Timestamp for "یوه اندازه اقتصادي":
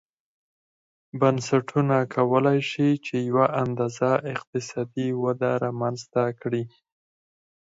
3.29-5.09